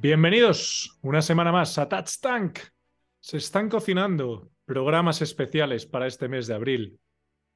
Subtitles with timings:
[0.00, 2.60] Bienvenidos una semana más a Touch Tank.
[3.18, 7.00] Se están cocinando programas especiales para este mes de abril.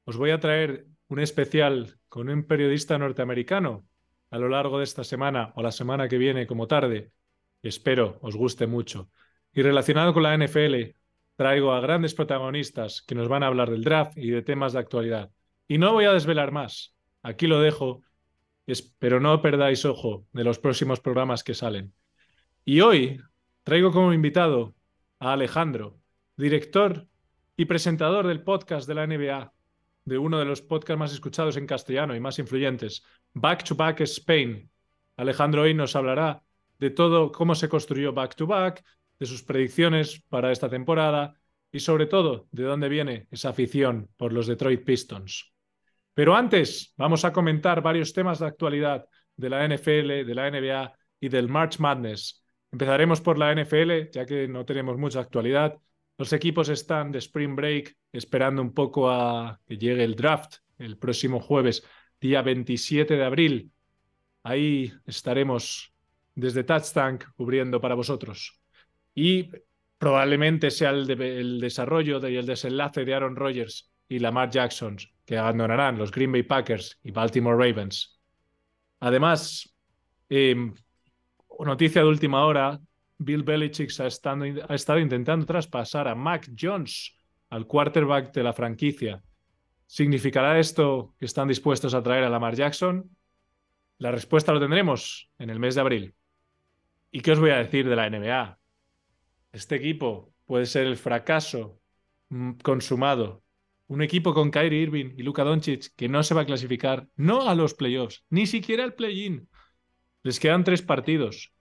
[0.03, 3.87] Os voy a traer un especial con un periodista norteamericano
[4.29, 7.13] a lo largo de esta semana o la semana que viene como tarde.
[7.61, 9.09] Espero os guste mucho.
[9.53, 10.97] Y relacionado con la NFL,
[11.37, 14.79] traigo a grandes protagonistas que nos van a hablar del draft y de temas de
[14.79, 15.31] actualidad.
[15.65, 16.93] Y no voy a desvelar más.
[17.21, 18.01] Aquí lo dejo,
[18.99, 21.93] pero no perdáis ojo de los próximos programas que salen.
[22.65, 23.19] Y hoy
[23.63, 24.73] traigo como invitado
[25.19, 25.99] a Alejandro,
[26.37, 27.05] director
[27.57, 29.53] y presentador del podcast de la NBA,
[30.05, 33.03] de uno de los podcasts más escuchados en castellano y más influyentes,
[33.33, 34.69] Back to Back Spain.
[35.17, 36.41] Alejandro hoy nos hablará
[36.79, 38.81] de todo cómo se construyó Back to Back,
[39.19, 41.33] de sus predicciones para esta temporada
[41.69, 45.53] y sobre todo de dónde viene esa afición por los Detroit Pistons.
[46.13, 49.05] Pero antes vamos a comentar varios temas de actualidad
[49.35, 52.42] de la NFL, de la NBA y del March Madness
[52.73, 55.77] Empezaremos por la NFL, ya que no tenemos mucha actualidad.
[56.17, 60.97] Los equipos están de Spring Break esperando un poco a que llegue el draft el
[60.97, 61.87] próximo jueves,
[62.19, 63.71] día 27 de abril.
[64.41, 65.93] Ahí estaremos
[66.33, 68.59] desde Touchtank cubriendo para vosotros.
[69.13, 69.51] Y
[69.99, 74.97] probablemente sea el, desarrollo y el desenlace de Aaron Rodgers y Lamar Jackson,
[75.27, 78.19] que abandonarán los Green Bay Packers y Baltimore Ravens.
[78.99, 79.75] Además,
[80.27, 80.73] em,
[81.59, 82.79] noticia de última hora,
[83.17, 87.15] Bill Belichick ha estado, intentando traspasar a Mac Jones,
[87.49, 89.23] al quarterback de la franquicia.
[89.85, 93.15] ¿Significará esto que están dispuestos a traer a Lamar Jackson?
[93.99, 96.15] La respuesta lo tendremos en el mes de abril.
[97.11, 98.59] ¿Y qué os voy a decir de la NBA?
[99.51, 101.79] Este equipo puede ser el fracaso
[102.29, 103.43] mm, consumado.
[103.87, 107.47] Un equipo con Kyrie Irving y Luka Doncic que no se va a clasificar no
[107.47, 109.47] a los playoffs, ni siquiera al play-in.
[110.23, 111.53] Les quedan tres partidos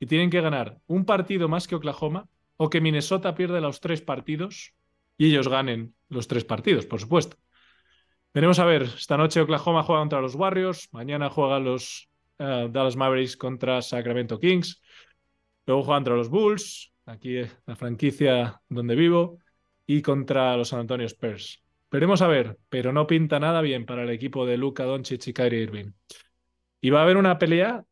[0.00, 4.02] y tienen que ganar un partido más que Oklahoma o que Minnesota pierda los tres
[4.02, 4.74] partidos
[5.16, 7.36] y ellos ganen los tres partidos, por supuesto.
[8.34, 12.08] Veremos a ver, esta noche Oklahoma juega contra los Warriors, mañana juegan los
[12.38, 14.82] eh, Dallas Mavericks contra Sacramento Kings,
[15.66, 19.38] luego juegan contra los Bulls, aquí la franquicia donde vivo,
[19.86, 21.62] y contra los San Antonio Spurs.
[21.90, 25.32] Veremos a ver, pero no pinta nada bien para el equipo de Luka Doncic y
[25.32, 25.92] Kyrie Irving.
[26.80, 27.84] Y va a haber una pelea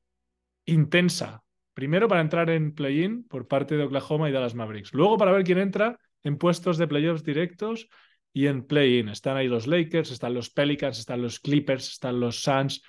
[0.66, 1.43] intensa.
[1.75, 4.93] Primero para entrar en play-in por parte de Oklahoma y Dallas Mavericks.
[4.93, 7.88] Luego para ver quién entra en puestos de playoffs directos
[8.32, 9.09] y en play-in.
[9.09, 12.82] Están ahí los Lakers, están los Pelicans, están los Clippers, están los Suns,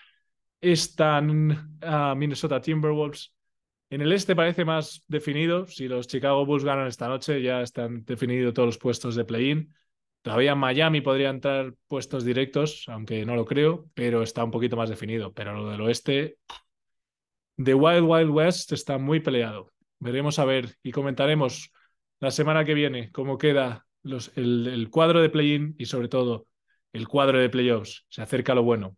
[0.60, 3.34] están uh, Minnesota Timberwolves.
[3.90, 5.66] En el este parece más definido.
[5.68, 9.74] Si los Chicago Bulls ganan esta noche, ya están definidos todos los puestos de play-in.
[10.22, 14.90] Todavía Miami podría entrar puestos directos, aunque no lo creo, pero está un poquito más
[14.90, 15.32] definido.
[15.32, 16.40] Pero lo del oeste,
[17.58, 19.72] The Wild Wild West está muy peleado.
[20.00, 21.72] Veremos a ver y comentaremos
[22.20, 26.48] la semana que viene cómo queda el, cuadro de play-in y sobre todo
[26.94, 28.06] el cuadro de playoffs.
[28.10, 28.96] Se acerca lo bueno.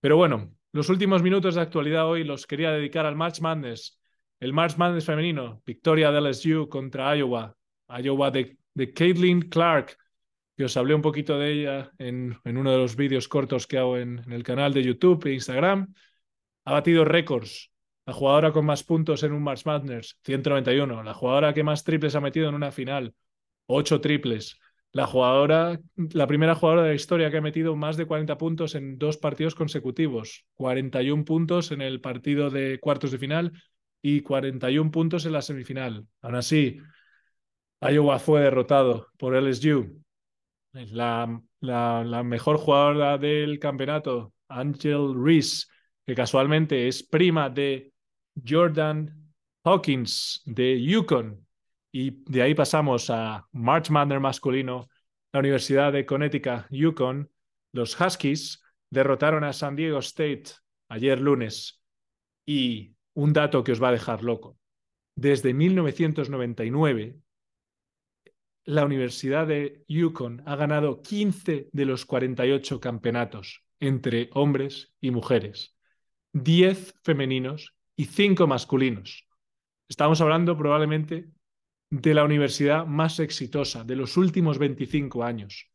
[0.00, 4.00] Pero bueno, los últimos minutos de actualidad hoy los quería dedicar al March Madness.
[4.40, 7.54] El March Madness femenino, victoria de LSU contra Iowa.
[8.02, 9.98] Iowa de, de Caitlin Clark,
[10.56, 13.98] que os hablé un poquito de ella en, uno de los vídeos cortos que hago
[13.98, 15.92] en, en el canal de YouTube e Instagram.
[16.64, 17.73] Ha batido récords
[18.06, 21.02] la jugadora con más puntos en un March Madness, 191.
[21.02, 23.14] La jugadora que más triples ha metido en una final,
[23.66, 24.58] 8 triples.
[24.92, 28.74] La jugadora, la primera jugadora de la historia que ha metido más de 40 puntos
[28.74, 33.52] en dos partidos consecutivos, 41 puntos en el partido de cuartos de final
[34.00, 36.06] y 41 puntos en la semifinal.
[36.22, 36.78] Aún así,
[37.80, 40.00] Iowa fue derrotado por LSU.
[40.72, 45.66] La, la, la mejor jugadora del campeonato, Angel Reese,
[46.06, 47.93] que casualmente es prima de
[48.42, 49.32] Jordan
[49.64, 51.46] Hawkins de Yukon.
[51.92, 54.88] Y de ahí pasamos a March Madness masculino,
[55.32, 57.30] la Universidad de Connecticut, Yukon.
[57.72, 60.44] Los Huskies derrotaron a San Diego State
[60.88, 61.80] ayer lunes.
[62.46, 64.58] Y un dato que os va a dejar loco.
[65.14, 67.16] Desde 1999,
[68.64, 75.76] la Universidad de Yukon ha ganado 15 de los 48 campeonatos entre hombres y mujeres,
[76.32, 79.26] 10 femeninos y cinco masculinos.
[79.88, 81.28] Estamos hablando probablemente
[81.90, 85.70] de la universidad más exitosa de los últimos 25 años.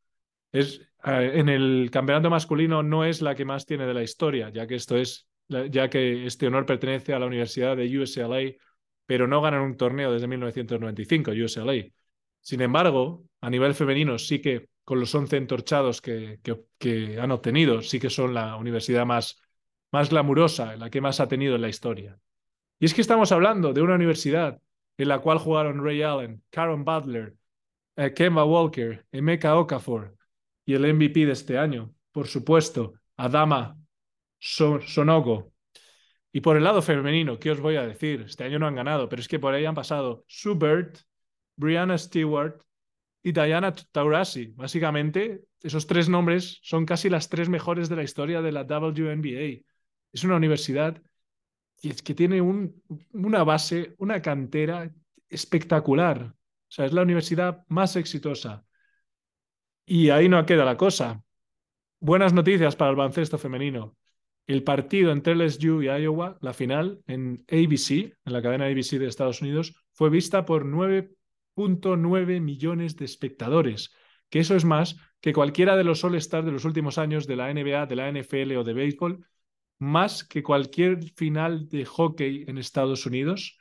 [0.51, 4.49] Es, eh, en el campeonato masculino no es la que más tiene de la historia,
[4.49, 8.55] ya que esto es, ya que este honor pertenece a la Universidad de UCLA,
[9.05, 11.85] pero no ganan un torneo desde 1995, UCLA.
[12.41, 16.39] Sin embargo, a nivel femenino sí que con los 11 entorchados que,
[16.77, 19.39] que han obtenido, sí que son la universidad más
[19.91, 22.19] más glamurosa, la que más ha tenido en la historia.
[22.79, 24.61] Y es que estamos hablando de una universidad
[24.97, 27.35] en la cual jugaron Ray Allen, Karen Butler,
[27.95, 30.15] eh, Kemba Walker, Emeka Okafor
[30.65, 33.77] y el MVP de este año, por supuesto, Adama
[34.39, 35.51] Sonogo.
[36.31, 38.21] Y por el lado femenino, ¿qué os voy a decir?
[38.21, 40.97] Este año no han ganado, pero es que por ahí han pasado Sue Bird,
[41.55, 42.61] Brianna Stewart
[43.23, 44.53] y Diana Taurasi.
[44.55, 49.63] Básicamente, esos tres nombres son casi las tres mejores de la historia de la WNBA.
[50.11, 51.01] Es una universidad
[51.81, 54.93] que tiene una base, una cantera
[55.29, 56.33] espectacular.
[56.33, 58.65] O sea, es la universidad más exitosa.
[59.85, 61.23] Y ahí no queda la cosa.
[61.99, 63.97] Buenas noticias para el baloncesto femenino.
[64.45, 69.07] El partido entre LSU y Iowa, la final en ABC, en la cadena ABC de
[69.07, 73.91] Estados Unidos, fue vista por 9.9 millones de espectadores,
[74.29, 77.53] que eso es más que cualquiera de los All-Stars de los últimos años de la
[77.53, 79.25] NBA, de la NFL o de béisbol,
[79.79, 83.57] más que cualquier final de hockey en Estados Unidos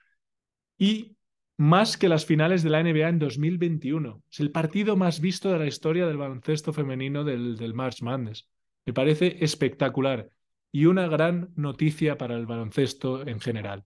[0.76, 1.16] y
[1.56, 4.22] más que las finales de la NBA en 2021.
[4.30, 8.48] Es el partido más visto de la historia del baloncesto femenino del, del March Madness.
[8.86, 10.30] Me parece espectacular
[10.70, 13.84] y una gran noticia para el baloncesto en general.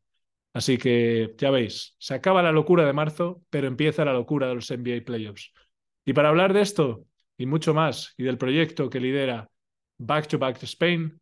[0.52, 4.54] Así que ya veis, se acaba la locura de marzo, pero empieza la locura de
[4.54, 5.52] los NBA Playoffs.
[6.04, 7.06] Y para hablar de esto
[7.38, 9.50] y mucho más, y del proyecto que lidera
[9.98, 11.20] Back to Back to Spain,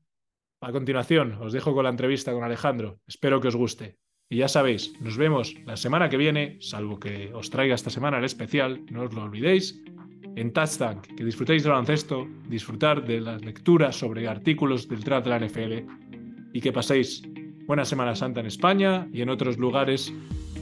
[0.61, 3.01] a continuación os dejo con la entrevista con Alejandro.
[3.07, 3.97] Espero que os guste.
[4.29, 8.19] Y ya sabéis, nos vemos la semana que viene, salvo que os traiga esta semana
[8.19, 9.83] el especial, no os lo olvidéis,
[10.37, 15.31] en Touchdown, que disfrutéis del baloncesto, disfrutar de las lecturas sobre artículos del draft de
[15.31, 17.23] la NFL y que paséis
[17.67, 20.13] buena Semana Santa en España y en otros lugares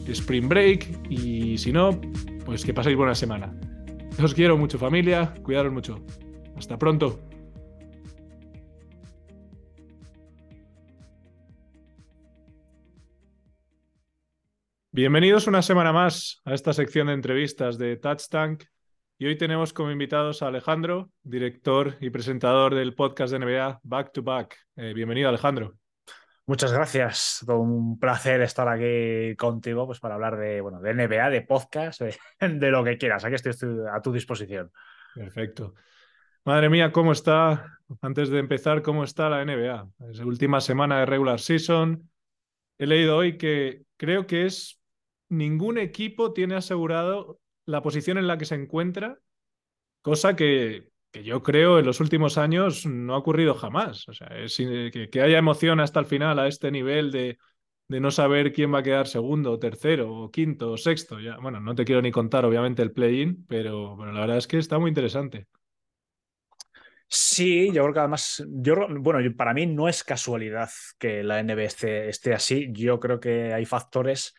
[0.06, 2.01] Spring Break y si no,
[2.47, 3.53] pues que paséis buena semana.
[4.23, 6.01] Os quiero mucho familia, cuidaros mucho.
[6.56, 7.21] Hasta pronto.
[14.90, 18.64] Bienvenidos una semana más a esta sección de entrevistas de Touch Tank.
[19.19, 24.12] Y hoy tenemos como invitados a Alejandro, director y presentador del podcast de NBA Back
[24.12, 24.56] to Back.
[24.76, 25.75] Eh, bienvenido, Alejandro.
[26.46, 27.44] Muchas gracias.
[27.46, 32.17] Un placer estar aquí contigo pues, para hablar de, bueno, de NBA, de podcast, de,
[32.49, 33.23] de lo que quieras.
[33.26, 33.52] Aquí estoy
[33.93, 34.73] a tu disposición.
[35.14, 35.75] Perfecto.
[36.44, 37.79] Madre mía, ¿cómo está?
[38.00, 39.87] Antes de empezar, ¿cómo está la NBA?
[40.08, 42.08] Es la última semana de regular season.
[42.79, 44.78] He leído hoy que creo que es
[45.29, 49.19] ningún equipo tiene asegurado la posición en la que se encuentra,
[50.03, 54.09] cosa que, yo creo en los últimos años no ha ocurrido jamás.
[54.09, 57.39] O sea, que, haya emoción hasta el final a este nivel de,
[57.89, 61.21] de, no saber quién va a quedar segundo, tercero, o quinto, o sexto.
[61.21, 64.59] Ya, bueno, no te quiero ni contar, obviamente, el play-in, pero, la verdad es que
[64.59, 65.47] está muy interesante.
[67.11, 71.63] Sí, yo creo que además, yo, bueno, para mí no es casualidad que la NBA
[71.63, 72.69] esté así.
[72.73, 74.35] Yo creo que hay factores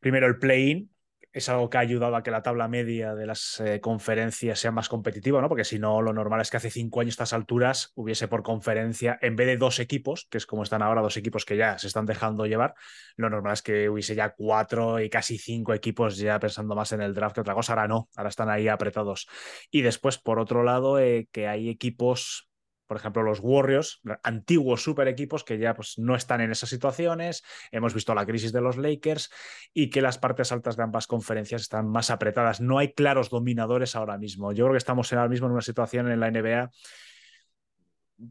[0.00, 0.90] primero el play-in,
[1.36, 4.70] es algo que ha ayudado a que la tabla media de las eh, conferencias sea
[4.70, 5.50] más competitiva, ¿no?
[5.50, 8.42] Porque si no, lo normal es que hace cinco años a estas alturas hubiese por
[8.42, 11.78] conferencia, en vez de dos equipos, que es como están ahora, dos equipos que ya
[11.78, 12.72] se están dejando llevar,
[13.16, 17.02] lo normal es que hubiese ya cuatro y casi cinco equipos ya pensando más en
[17.02, 17.74] el draft que otra cosa.
[17.74, 19.28] Ahora no, ahora están ahí apretados.
[19.70, 22.48] Y después, por otro lado, eh, que hay equipos
[22.86, 27.44] por ejemplo, los Warriors, antiguos super equipos que ya pues, no están en esas situaciones.
[27.70, 29.30] Hemos visto la crisis de los Lakers
[29.74, 32.60] y que las partes altas de ambas conferencias están más apretadas.
[32.60, 34.52] No hay claros dominadores ahora mismo.
[34.52, 36.70] Yo creo que estamos ahora mismo en una situación en la NBA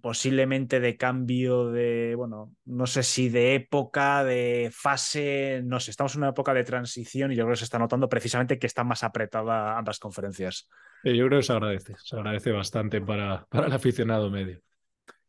[0.01, 6.15] posiblemente de cambio de, bueno, no sé si de época, de fase, no sé, estamos
[6.15, 8.87] en una época de transición y yo creo que se está notando precisamente que están
[8.87, 10.67] más apretadas ambas conferencias.
[11.03, 14.59] yo creo que se agradece, se agradece bastante para, para el aficionado medio.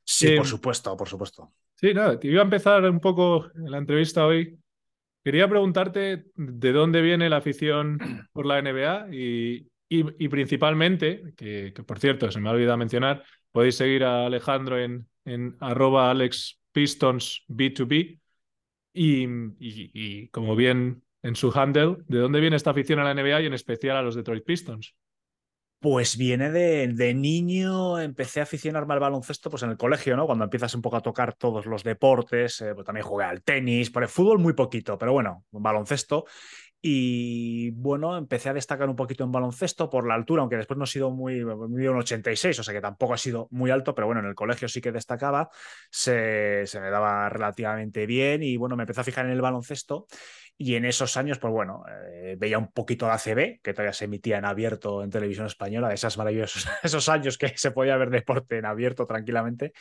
[0.03, 1.53] Sí, por supuesto, por supuesto.
[1.75, 4.59] Sí, nada, te iba a empezar un poco la entrevista hoy.
[5.23, 7.99] Quería preguntarte de dónde viene la afición
[8.33, 13.25] por la NBA y, y, principalmente, que, que, por cierto, se me ha olvidado mencionar,
[13.57, 18.21] Podéis seguir a Alejandro en, en arroba alexpistonsb2b
[18.93, 19.27] y,
[19.59, 23.47] y, como bien en su handle, ¿de dónde viene esta afición a la NBA y
[23.47, 24.95] en especial a los Detroit Pistons?
[25.81, 30.27] Pues viene de, de, niño, empecé a aficionarme al baloncesto pues en el colegio, ¿no?
[30.27, 33.91] Cuando empiezas un poco a tocar todos los deportes, eh, pues también jugué al tenis,
[33.91, 36.27] por el fútbol muy poquito, pero bueno, baloncesto.
[36.83, 40.85] Y bueno, empecé a destacar un poquito en baloncesto por la altura, aunque después no
[40.85, 44.07] he sido muy, muy un 86, o sea que tampoco ha sido muy alto, pero
[44.07, 45.49] bueno, en el colegio sí que destacaba,
[45.91, 50.07] se, se me daba relativamente bien y bueno, me empecé a fijar en el baloncesto
[50.59, 54.07] y en esos años, pues bueno, eh, veía un poquito de ACB, que todavía se
[54.07, 58.11] emitía en abierto en televisión española, de esas maravillosos esos años que se podía ver
[58.11, 59.73] deporte en abierto tranquilamente.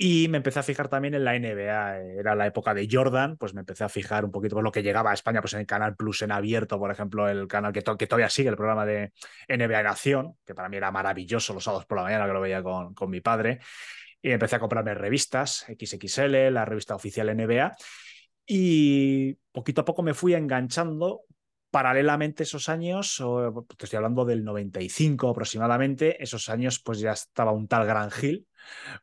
[0.00, 1.98] Y me empecé a fijar también en la NBA.
[2.20, 4.84] Era la época de Jordan, pues me empecé a fijar un poquito por lo que
[4.84, 7.82] llegaba a España, pues en el Canal Plus en abierto, por ejemplo, el canal que,
[7.82, 9.12] que todavía sigue, el programa de
[9.48, 12.62] NBA Nación, que para mí era maravilloso los sábados por la mañana, que lo veía
[12.62, 13.58] con, con mi padre.
[14.22, 17.74] Y empecé a comprarme revistas, XXL, la revista oficial NBA.
[18.46, 21.22] Y poquito a poco me fui enganchando
[21.70, 23.22] paralelamente esos años,
[23.76, 28.46] te estoy hablando del 95 aproximadamente, esos años pues ya estaba un tal Gran Gil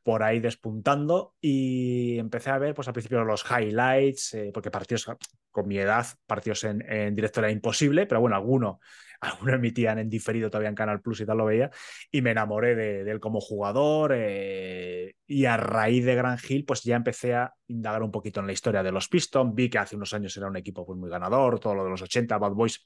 [0.04, 5.08] por ahí despuntando y empecé a ver pues al principio los highlights, eh, porque partidos
[5.56, 8.82] con mi edad, partidos en, en, directo era imposible, pero bueno, alguno,
[9.22, 11.72] alguno emitían en diferido todavía en Canal Plus y tal lo veía
[12.12, 16.84] y me enamoré de, él como jugador eh, y a raíz de Gran Hill pues
[16.84, 19.96] ya empecé a indagar un poquito en la historia de los Pistons, vi que hace
[19.96, 22.86] unos años era un equipo pues, muy ganador, todo lo de los 80, Bad Boys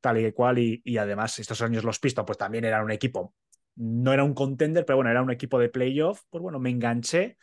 [0.00, 3.34] tal y cual y, y además estos años los Pistons pues también eran un equipo
[3.76, 7.36] no era un contender, pero bueno, era un equipo de playoff, pues bueno, me enganché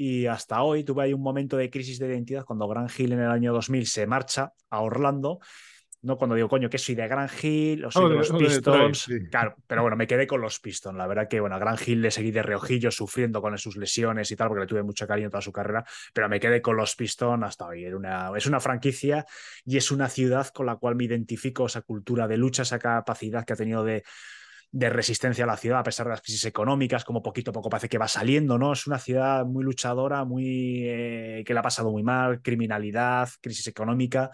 [0.00, 3.18] y hasta hoy tuve ahí un momento de crisis de identidad cuando Gran Hill en
[3.18, 5.40] el año 2000 se marcha a Orlando.
[6.02, 9.08] No cuando digo, coño, que soy de Gran Hill o soy oh, de los Pistons.
[9.28, 10.96] Claro, pero bueno, me quedé con los Pistons.
[10.96, 14.30] La verdad que, bueno, a Gran Hill le seguí de reojillo sufriendo con sus lesiones
[14.30, 16.94] y tal, porque le tuve mucho cariño toda su carrera, pero me quedé con los
[16.94, 17.84] Pistons hasta hoy.
[17.84, 19.26] Era una, es una franquicia
[19.64, 23.44] y es una ciudad con la cual me identifico, esa cultura de lucha, esa capacidad
[23.44, 24.04] que ha tenido de,
[24.70, 27.70] de resistencia a la ciudad a pesar de las crisis económicas, como poquito a poco
[27.70, 28.72] parece que va saliendo, ¿no?
[28.72, 33.66] Es una ciudad muy luchadora, muy eh, que le ha pasado muy mal, criminalidad, crisis
[33.66, 34.30] económica.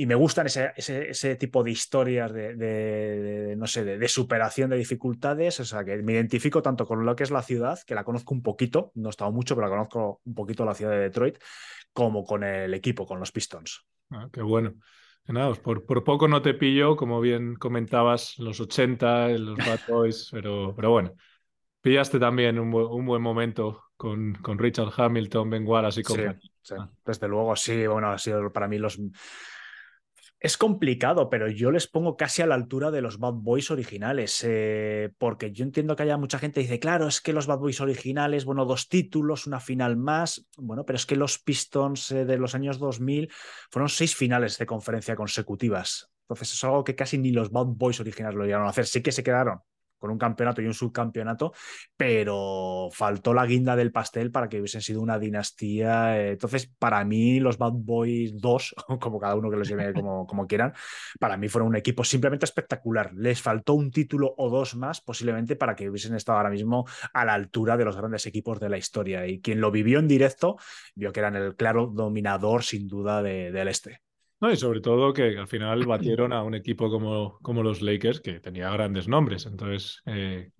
[0.00, 5.58] Y me gustan ese, ese, tipo de historias de, no sé, de, superación de dificultades.
[5.58, 8.32] O sea, que me identifico tanto con lo que es la ciudad, que la conozco
[8.32, 11.38] un poquito, no he estado mucho, pero la conozco un poquito la ciudad de Detroit,
[11.92, 13.84] como con el equipo, con los Pistons.
[14.10, 14.74] Ah, qué bueno.
[15.28, 19.80] Nada, pues por, por, poco no te pillo, como bien comentabas, los 80, los Bad
[19.88, 21.12] Boys, pero, pero bueno,
[21.82, 26.38] pillaste también un, un buen momento con, con, Richard Hamilton, Ben Wallace y compañía.
[26.62, 26.88] Sí, ah.
[27.04, 28.98] Desde luego, sí, bueno, ha sido para mí los
[30.40, 34.44] es complicado, pero yo les pongo casi a la altura de los Bad Boys originales,
[34.46, 37.58] eh, porque yo entiendo que haya mucha gente que dice, claro, es que los Bad
[37.58, 42.24] Boys originales, bueno, dos títulos, una final más, bueno, pero es que los Pistons eh,
[42.24, 43.30] de los años 2000
[43.70, 46.08] fueron seis finales de conferencia consecutivas.
[46.22, 48.86] Entonces es algo que casi ni los Bad Boys originales lo llegaron a hacer.
[48.86, 49.60] Sí que se quedaron
[49.98, 51.52] con un campeonato y un subcampeonato,
[51.96, 56.28] pero faltó la guinda del pastel para que hubiesen sido una dinastía.
[56.30, 60.46] Entonces, para mí, los Bad Boys 2, como cada uno que los llame como, como
[60.46, 60.72] quieran,
[61.18, 63.12] para mí fueron un equipo simplemente espectacular.
[63.14, 67.24] Les faltó un título o dos más, posiblemente, para que hubiesen estado ahora mismo a
[67.24, 69.26] la altura de los grandes equipos de la historia.
[69.26, 70.56] Y quien lo vivió en directo
[70.94, 74.07] vio que eran el claro dominador, sin duda, de, del este.
[74.40, 78.20] No, y sobre todo que al final batieron a un equipo como, como los Lakers,
[78.20, 79.46] que tenía grandes nombres.
[79.46, 80.50] Entonces, eh,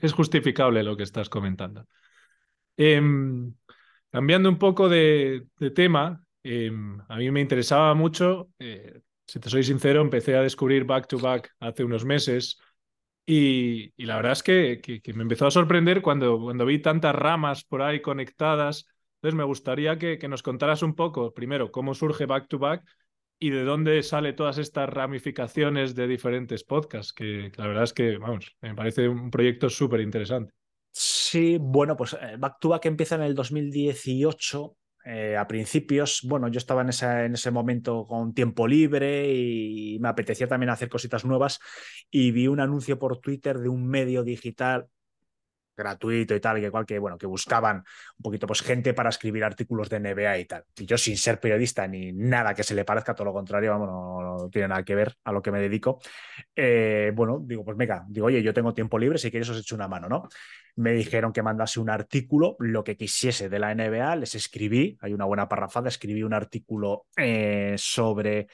[0.00, 1.86] es justificable lo que estás comentando.
[2.76, 3.54] Em,
[4.10, 9.62] cambiando un poco de, tema, em, a mí me interesaba mucho, eh, si te soy
[9.64, 12.58] sincero, empecé a descubrir Back to Back hace unos meses.
[13.26, 16.78] Y, y la verdad es que, que, que, me empezó a sorprender cuando, cuando vi
[16.78, 18.86] tantas ramas por ahí conectadas
[19.16, 22.84] entonces, me gustaría que, nos contaras un poco, primero, cómo surge Back to Back
[23.38, 28.18] y de dónde sale todas estas ramificaciones de diferentes podcasts, que la verdad es que,
[28.18, 30.52] vamos, me parece un proyecto súper interesante.
[30.92, 34.76] Sí, bueno, pues eh, Back to Back empieza en el 2018.
[35.08, 40.08] Eh, a principios, bueno, yo estaba en, en ese momento con tiempo libre y me
[40.08, 41.60] apetecía también hacer cositas nuevas
[42.10, 44.88] y vi un anuncio por Twitter de un medio digital
[45.76, 49.44] gratuito y tal, que igual que, bueno, que buscaban un poquito pues gente para escribir
[49.44, 50.64] artículos de NBA y tal.
[50.76, 53.88] Y yo sin ser periodista ni nada que se le parezca, todo lo contrario, vamos,
[53.88, 56.00] no, tiene nada que ver a lo que me dedico.
[56.54, 59.74] Eh, bueno, digo, pues venga, digo, oye, yo tengo tiempo libre, si quieres os echo
[59.74, 60.28] una mano, ¿no?
[60.76, 65.12] Me dijeron que mandase un artículo, lo que quisiese de la NBA, les escribí, hay
[65.14, 68.48] una buena parrafada, escribí un artículo eh, sobre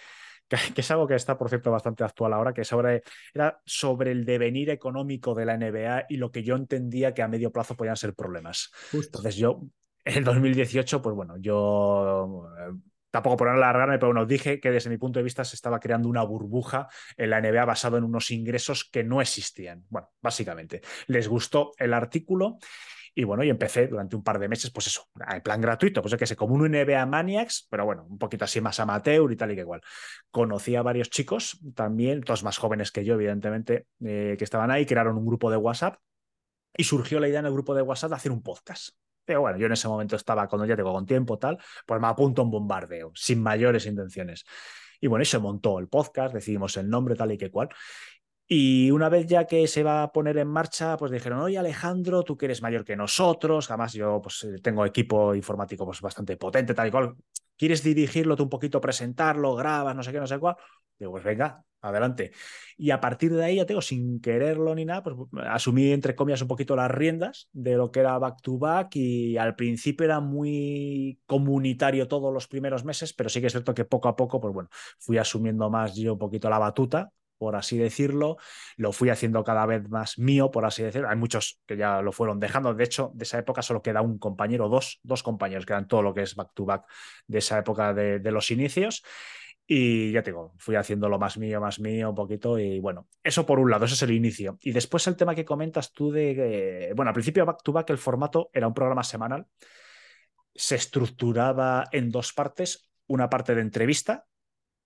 [0.74, 3.02] que, es algo que está, por cierto, bastante actual ahora, que sobre,
[3.34, 7.28] era sobre el devenir económico de la NBA y lo que yo entendía que a
[7.28, 8.70] medio plazo podían ser problemas.
[8.92, 9.62] Entonces yo,
[10.04, 12.72] en el 2018, pues bueno, yo eh,
[13.10, 16.08] tampoco por alargarme, pero bueno, dije que desde mi punto de vista se estaba creando
[16.08, 19.84] una burbuja en la NBA basado en unos ingresos que no existían.
[19.88, 22.58] Bueno, básicamente, les gustó el artículo
[23.14, 26.14] y bueno, y empecé durante un par de meses, pues eso, en plan gratuito, pues
[26.14, 29.36] es que sé, como un NBA Maniacs, pero bueno, un poquito así más amateur y
[29.36, 29.82] tal y que igual.
[30.30, 34.86] Conocí a varios chicos también, todos más jóvenes que yo, evidentemente, eh, que estaban ahí,
[34.86, 35.96] crearon un grupo de WhatsApp
[36.74, 38.96] y surgió la idea en el grupo de WhatsApp de hacer un podcast.
[39.24, 42.06] Pero bueno, yo en ese momento estaba, cuando ya tengo con tiempo tal, pues me
[42.06, 44.44] apunto a un bombardeo, sin mayores intenciones.
[45.00, 47.68] Y bueno, y se montó el podcast, decidimos el nombre tal y que cual.
[48.54, 52.22] Y una vez ya que se va a poner en marcha, pues dijeron, oye Alejandro,
[52.22, 56.36] tú que eres mayor que nosotros, además yo pues eh, tengo equipo informático pues bastante
[56.36, 57.14] potente, tal y cual,
[57.56, 60.56] ¿quieres dirigirlo tú un poquito, presentarlo, grabas, no sé qué, no sé cuál?
[60.98, 62.32] Digo, pues venga, adelante.
[62.76, 65.16] Y a partir de ahí, ya tengo, sin quererlo ni nada, pues
[65.48, 69.38] asumí entre comillas un poquito las riendas de lo que era back to back y
[69.38, 73.86] al principio era muy comunitario todos los primeros meses, pero sí que es cierto que
[73.86, 74.68] poco a poco, pues bueno,
[74.98, 77.10] fui asumiendo más yo un poquito la batuta
[77.42, 78.36] por así decirlo,
[78.76, 81.08] lo fui haciendo cada vez más mío, por así decirlo.
[81.08, 82.72] Hay muchos que ya lo fueron dejando.
[82.72, 86.02] De hecho, de esa época solo queda un compañero, dos, dos compañeros que eran todo
[86.02, 86.84] lo que es back to back
[87.26, 89.02] de esa época de, los inicios.
[89.66, 92.60] Y ya te digo, fui haciéndolo más mío, más mío, un poquito.
[92.60, 94.56] Y bueno, eso por un lado, ese es el inicio.
[94.60, 96.92] Y después el tema que comentas tú de.
[96.94, 99.48] bueno, al principio Back to Back el formato era un programa semanal.
[100.54, 102.88] Se estructuraba en dos partes.
[103.08, 104.26] Una parte de entrevista,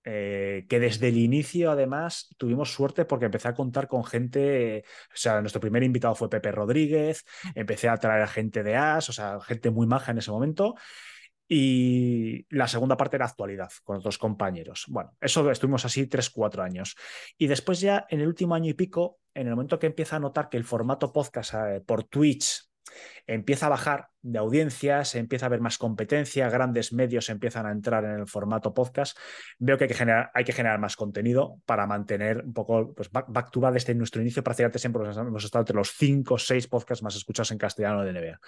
[0.09, 5.17] eh, que desde el inicio, además, tuvimos suerte porque empecé a contar con gente, o
[5.17, 9.11] sea, nuestro primer invitado fue Pepe Rodríguez, empecé a traer a gente de AS, o
[9.11, 10.75] sea, gente muy maja en ese momento.
[11.45, 14.85] Y la segunda parte era actualidad, con otros compañeros.
[14.87, 16.95] Bueno, eso estuvimos así tres, cuatro años.
[17.37, 20.19] Y después ya, en el último año y pico, en el momento que empieza a
[20.19, 22.66] notar que el formato podcast eh, por Twitch
[23.25, 27.71] empieza a bajar de audiencia, se empieza a ver más competencia, grandes medios empiezan a
[27.71, 29.17] entrar en el formato podcast,
[29.59, 33.09] veo que hay que generar, hay que generar más contenido para mantener un poco, pues
[33.11, 36.67] back, to back desde nuestro inicio, prácticamente siempre hemos estado entre los cinco o seis
[36.67, 38.39] podcasts más escuchados en castellano de NBA.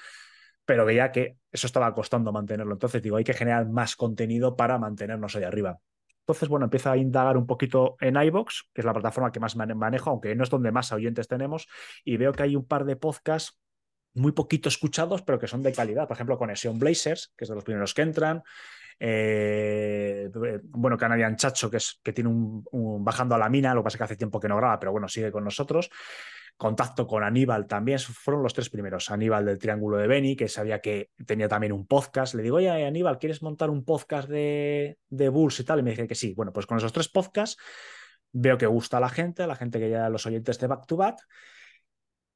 [0.65, 2.73] Pero veía que eso estaba costando mantenerlo.
[2.73, 5.79] Entonces digo, hay que generar más contenido para mantenernos ahí arriba.
[6.29, 9.55] Entonces, bueno, empieza a indagar un poquito en iBox, que es la plataforma que más
[9.55, 11.67] manejo, aunque no es donde más oyentes tenemos,
[12.05, 13.59] y veo que hay un par de podcasts
[14.13, 16.07] muy poquito escuchados, pero que son de calidad.
[16.07, 18.43] Por ejemplo, Conexión Blazers, que es de los primeros que entran.
[18.99, 20.29] Eh,
[20.63, 23.95] bueno, Canadian Chacho, que, es, que tiene un, bajando a la mina, lo que pasa
[23.95, 25.89] es que hace tiempo que no graba, pero bueno, sigue con nosotros.
[26.57, 29.09] Contacto con Aníbal también, fueron los tres primeros.
[29.09, 32.33] Aníbal del Triángulo de Beni, que sabía que tenía también un podcast.
[32.33, 35.79] Le digo, oye, Aníbal, ¿quieres montar un podcast de, de Bulls y tal?
[35.79, 36.33] Y me dice que sí.
[36.35, 37.55] Bueno, pues con esos tres podcasts
[38.33, 40.85] veo que gusta a la gente, a la gente que ya los oyentes de Back
[40.85, 41.25] to Back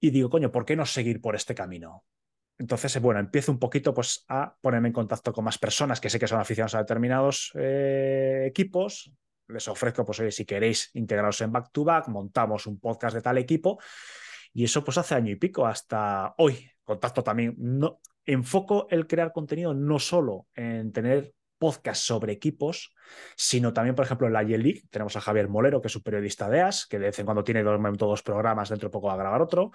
[0.03, 2.03] y digo, coño, ¿por qué no seguir por este camino?
[2.57, 6.19] Entonces, bueno, empiezo un poquito pues, a ponerme en contacto con más personas que sé
[6.19, 9.13] que son aficionados a determinados eh, equipos.
[9.47, 13.21] Les ofrezco, pues, oye, si queréis integraros en back to back, montamos un podcast de
[13.21, 13.79] tal equipo.
[14.51, 16.69] Y eso, pues, hace año y pico hasta hoy.
[16.83, 17.55] Contacto también.
[17.57, 21.33] No, enfoco el crear contenido no solo en tener
[21.63, 22.93] podcast sobre equipos,
[23.38, 26.49] sino también, por ejemplo, en la Y-League tenemos a Javier Molero, que es un periodista
[26.49, 29.13] de AS, que de vez en cuando tiene dos, dos programas, dentro de poco va
[29.13, 29.71] a grabar otro.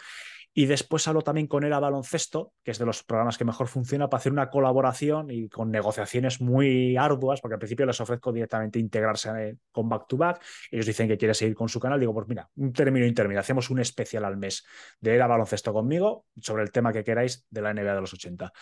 [0.52, 3.68] Y después hablo también con él a baloncesto, que es de los programas que mejor
[3.68, 8.32] funciona para hacer una colaboración y con negociaciones muy arduas, porque al principio les ofrezco
[8.32, 10.44] directamente integrarse eh, con Back to Back.
[10.70, 11.98] Ellos dicen que quiere seguir con su canal.
[11.98, 13.40] Digo, pues mira, un término intermedio.
[13.40, 14.62] Hacemos un especial al mes
[15.00, 18.12] de él a baloncesto conmigo sobre el tema que queráis de la NBA de los
[18.12, 18.52] 80.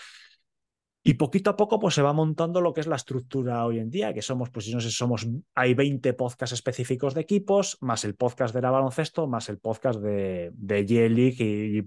[1.07, 3.91] Y poquito a poco pues se va montando lo que es la estructura hoy en
[3.91, 8.17] día, que somos, pues no sé, somos, hay 20 podcasts específicos de equipos, más el
[8.17, 11.79] podcast de la baloncesto, más el podcast de, de League y,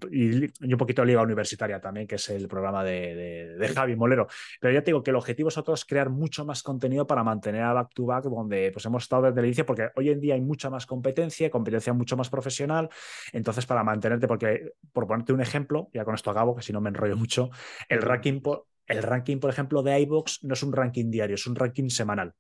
[0.64, 4.28] un poquito de Liga Universitaria también, que es el programa de, de, Javi Molero.
[4.62, 7.74] Pero ya te digo que el objetivo es crear mucho más contenido para mantener a
[7.74, 10.42] back to back, donde pues hemos estado desde el inicio, porque hoy en día hay
[10.42, 12.88] mucha más competencia, competencia mucho más profesional.
[13.34, 16.80] Entonces, para mantenerte, porque por ponerte un ejemplo, ya con esto acabo, que si no
[16.80, 17.50] me enrollo mucho,
[17.90, 21.48] el ranking por el ranking, por ejemplo, de iBox no es un ranking diario, es
[21.48, 22.34] un ranking semanal.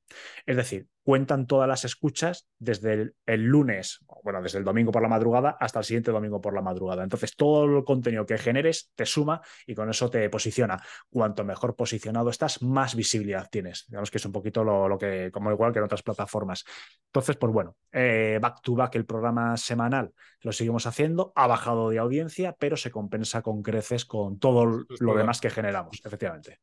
[0.46, 5.08] Es decir, cuentan todas las escuchas desde el, lunes, bueno, desde el domingo por la
[5.08, 7.02] madrugada hasta el siguiente domingo por la madrugada.
[7.02, 10.80] Entonces, todo el contenido que generes te suma y con eso te posiciona.
[11.10, 13.88] Cuanto mejor posicionado estás, más visibilidad tienes.
[13.88, 16.64] Digamos que es un poquito lo, que, como igual que en otras plataformas.
[17.08, 21.90] Entonces, pues bueno, eh, back to back el programa semanal lo seguimos haciendo, ha bajado
[21.90, 26.60] de audiencia, pero se compensa con creces con todo lo demás que generamos, efectivamente.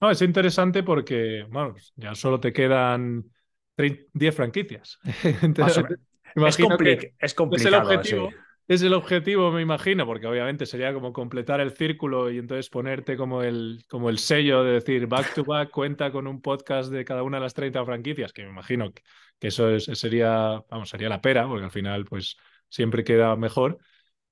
[0.00, 3.30] No, es interesante porque, bueno, ya solo te quedan
[3.76, 4.98] 10 franquicias.
[5.04, 7.48] es, complicado.
[7.52, 8.30] Es el, objetivo,
[8.68, 13.16] es el objetivo, me imagino, porque obviamente sería como completar el círculo y entonces ponerte
[13.16, 17.04] como el, como el sello de decir back to back cuenta con un podcast de
[17.04, 21.20] cada una de las 30 franquicias, que me imagino que eso sería, vamos, sería la
[21.20, 22.36] pera, porque al final pues
[22.68, 23.78] siempre queda mejor.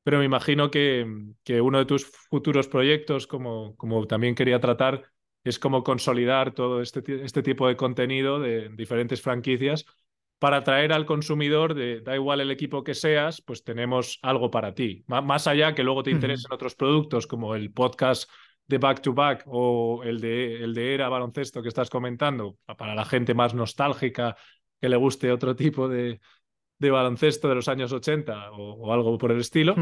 [0.02, 1.06] Pero me imagino que,
[1.44, 5.13] que uno de tus futuros proyectos, como, como también quería tratar,
[5.44, 9.84] es como consolidar todo este, este tipo de contenido de diferentes franquicias
[10.38, 14.74] para atraer al consumidor de da igual el equipo que seas, pues tenemos algo para
[14.74, 15.04] ti.
[15.06, 18.28] más allá que luego te interesen otros productos como el podcast
[18.66, 22.94] de Back to Back o el de, el de Era Baloncesto que estás comentando, para
[22.94, 24.36] la gente más nostálgica
[24.80, 26.20] que le guste otro tipo de,
[26.78, 29.74] de baloncesto de los años 80 o, algo por el estilo,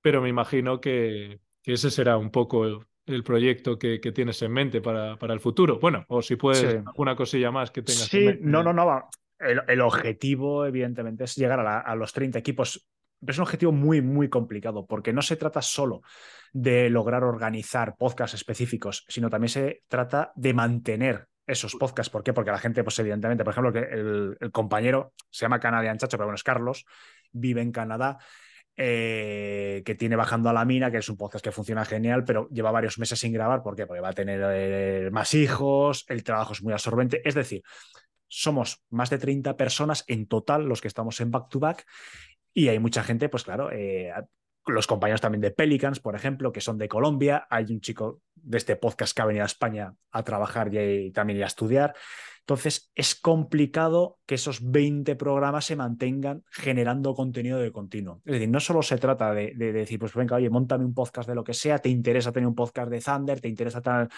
[0.00, 5.16] pero me imagino que, ese será un poco el, proyecto que, tienes en mente para,
[5.18, 5.78] para, el futuro.
[5.78, 8.40] Bueno, o si puedes, alguna cosilla más que tengas en mente.
[8.42, 9.08] no, no, no.
[9.38, 12.86] El, el, objetivo, evidentemente, es llegar a, a los 30 equipos
[13.26, 16.02] es un objetivo muy, muy complicado porque no se trata solo
[16.52, 22.10] de lograr organizar podcasts específicos, sino también se trata de mantener esos podcasts.
[22.10, 22.32] ¿Por qué?
[22.32, 26.26] Porque la gente, pues evidentemente, por ejemplo, que el, compañero se llama Canadian Chacho, pero
[26.26, 26.86] bueno, es Carlos,
[27.32, 28.18] vive en Canadá.
[28.82, 32.48] Eh, que tiene Bajando a la Mina, que es un podcast que funciona genial, pero
[32.48, 33.62] lleva varios meses sin grabar.
[33.62, 33.86] ¿Por qué?
[33.86, 37.20] Porque va a tener eh, más hijos, el trabajo es muy absorbente.
[37.28, 37.62] Es decir,
[38.26, 41.84] somos más de 30 personas en total los que estamos en back to back
[42.54, 44.14] y hay mucha gente, pues claro, eh,
[44.66, 47.46] los compañeros también de Pelicans, por ejemplo, que son de Colombia.
[47.50, 51.42] Hay un chico de este podcast que ha venido a España a trabajar y, también
[51.42, 51.94] a estudiar.
[52.40, 58.22] Entonces, es complicado que esos 20 programas se mantengan generando contenido de continuo.
[58.24, 61.28] Es decir, no solo se trata de, de decir, pues venga, oye, montame un podcast
[61.28, 64.08] de lo que sea, te interesa tener un podcast de Thunder, te interesa tener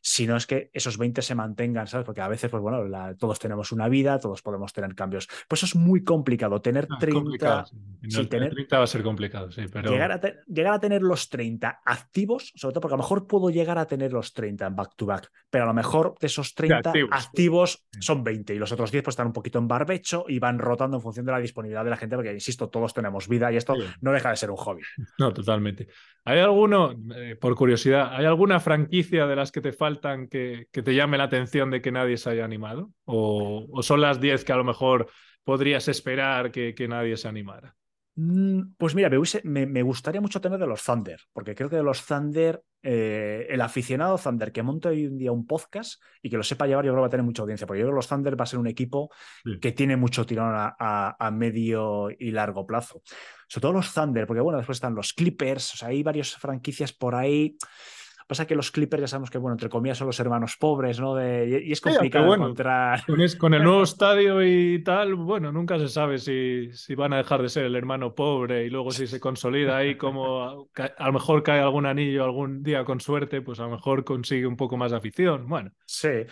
[0.00, 2.04] sino es que esos 20 se mantengan, ¿sabes?
[2.04, 2.84] Porque a veces, pues bueno,
[3.16, 5.28] todos tenemos una vida, todos podemos tener cambios.
[5.48, 7.58] Pues eso es muy complicado, tener 30...
[7.58, 7.64] Ah,
[8.08, 8.52] sí, tener...
[8.52, 9.90] 30 va a ser complicado, sí, pero...
[9.90, 13.50] Llegar a, llegar a, tener los 30 activos, sobre todo porque a lo mejor puedo
[13.50, 17.86] llegar a tener los 30 en back-to-back, pero a lo mejor de esos 30 activos,
[18.00, 20.96] son 20 y los otros 10 pues están un poquito en barbecho y van rotando
[20.96, 23.74] en función de la disponibilidad de la gente, porque, insisto, todos tenemos vida y esto
[24.00, 24.82] no deja de ser un hobby.
[25.18, 25.88] No, totalmente.
[26.24, 30.68] ¿Hay alguno, eh, por curiosidad, hay alguna franquicia de las que te falta faltan que,
[30.70, 32.92] te llame la atención de que nadie se haya animado?
[33.04, 35.08] ¿O, son las 10 que a lo mejor
[35.44, 37.74] podrías esperar que, nadie se animara?
[38.16, 39.10] Mm, pues mira,
[39.44, 43.60] me, gustaría mucho tener de los Thunder, porque creo que de los Thunder, eh, el
[43.62, 46.90] aficionado Thunder que monte hoy en día un podcast y que lo sepa llevar, yo
[46.90, 48.46] creo que va a tener mucha audiencia, porque yo creo que los Thunder va a
[48.46, 49.10] ser un equipo
[49.62, 53.00] que tiene mucho tirón a, medio y largo plazo.
[53.48, 56.92] Sobre todo los Thunder, porque bueno, después están los Clippers, o sea, hay varias franquicias
[56.92, 57.56] por ahí
[58.28, 61.18] Pasa que los Clippers ya sabemos que, bueno, entre comillas son los hermanos pobres, ¿no?
[61.18, 63.02] y es complicado encontrar.
[63.38, 67.40] Con, el nuevo estadio y tal, bueno, nunca se sabe si, si van a dejar
[67.40, 71.42] de ser el hermano pobre y luego si se consolida ahí como a, lo mejor
[71.42, 74.90] cae algún anillo algún día con suerte, pues a lo mejor consigue un poco más
[74.90, 75.48] de afición.
[75.48, 75.70] Bueno.
[75.86, 76.26] Sí.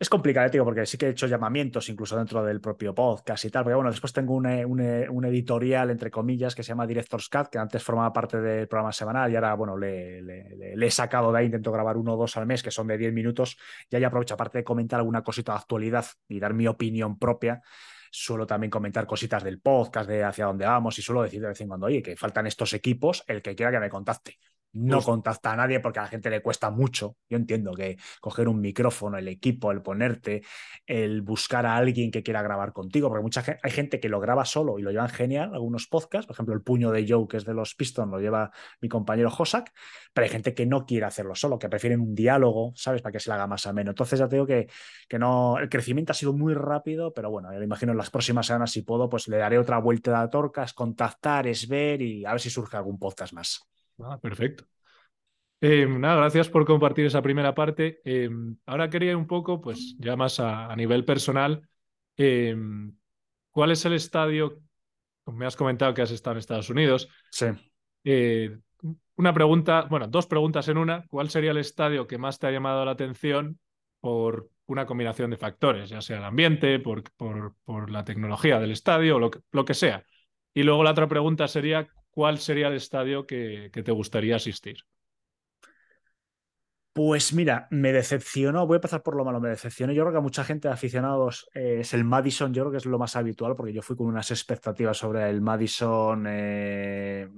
[0.00, 3.50] Es complicado, tío, porque sí que he hecho llamamientos incluso dentro del propio podcast y
[3.50, 3.64] tal.
[3.64, 7.58] Porque bueno, después tengo un, un, editorial, entre comillas, que se llama Director's Cut, que
[7.58, 11.46] antes formaba parte del programa semanal y ahora, bueno, le, le, he sacado de ahí,
[11.46, 13.56] intento grabar uno o dos al mes, que son de 10 minutos.
[13.90, 17.60] Y ahí aprovecho, aparte de comentar alguna cosita de actualidad y dar mi opinión propia,
[18.12, 21.60] suelo también comentar cositas del podcast, de hacia dónde vamos y suelo decir de vez
[21.60, 24.38] en cuando, oye, que faltan estos equipos, el que quiera que me contacte
[24.72, 27.16] no contacta a nadie porque a la gente le cuesta mucho.
[27.28, 30.42] Yo entiendo que coger un micrófono, el equipo, el ponerte,
[30.86, 34.20] el buscar a alguien que quiera grabar contigo, porque mucha gente, hay gente que lo
[34.20, 37.38] graba solo y lo llevan genial, algunos podcasts, por ejemplo, el puño de Joe, que
[37.38, 38.50] es de los Pistons, lo lleva
[38.80, 39.72] mi compañero Josak,
[40.12, 43.02] pero hay gente que no quiere hacerlo solo, que prefieren un diálogo, ¿sabes?
[43.02, 43.90] Para que se le haga más ameno.
[43.90, 44.68] Entonces ya te digo que,
[45.08, 48.10] que no, el crecimiento ha sido muy rápido, pero bueno, yo me imagino en las
[48.10, 51.68] próximas semanas, si puedo, pues le daré otra vuelta de la torca, es contactar, es
[51.68, 53.68] ver y a ver si surge algún podcast más.
[54.00, 54.64] Ah, perfecto.
[55.60, 58.00] Eh, nada, gracias por compartir esa primera parte.
[58.04, 58.30] Eh,
[58.66, 61.68] ahora quería un poco, pues ya más a, nivel personal,
[62.16, 62.56] eh,
[63.50, 64.60] ¿cuál es el estadio?
[65.26, 67.08] Me has comentado que has estado en Estados Unidos.
[67.30, 67.46] Sí.
[69.16, 71.04] una pregunta, bueno, dos preguntas en una.
[71.08, 73.58] ¿Cuál sería el estadio que más te ha llamado la atención
[74.00, 79.18] por una combinación de factores, ya sea el ambiente, por, por, la tecnología del estadio,
[79.18, 80.04] lo que, lo que sea?
[80.54, 84.78] Y luego la otra pregunta sería, ¿cuál sería el estadio que, te gustaría asistir?
[86.92, 89.92] Pues mira, me decepcionó, voy a empezar por lo malo, me decepcionó.
[89.92, 92.78] Yo creo que a mucha gente de aficionados eh, es el Madison, yo creo que
[92.78, 97.28] es lo más habitual, porque yo fui con unas expectativas sobre el Madison, eh,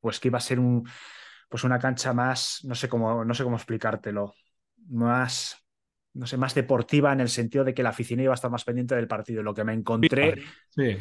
[0.00, 0.88] pues que iba a ser un,
[1.50, 4.32] pues una cancha más, no sé cómo, no sé cómo explicártelo,
[4.88, 5.62] más,
[6.14, 8.64] no sé, más deportiva en el sentido de que la afición iba a estar más
[8.64, 9.42] pendiente del partido.
[9.42, 10.96] Lo que me encontré, sí